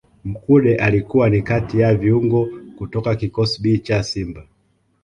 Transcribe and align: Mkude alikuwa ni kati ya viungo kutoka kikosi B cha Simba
Mkude 0.25 0.75
alikuwa 0.75 1.29
ni 1.29 1.41
kati 1.41 1.79
ya 1.79 1.95
viungo 1.95 2.49
kutoka 2.77 3.15
kikosi 3.15 3.61
B 3.61 3.77
cha 3.77 4.03
Simba 4.03 4.43